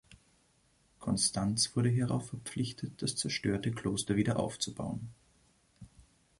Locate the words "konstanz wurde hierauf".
0.97-2.29